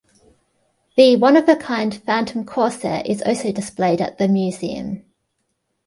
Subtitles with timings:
[0.97, 5.05] The one-of-a-kind Phantom Corsair is also displayed at the museum.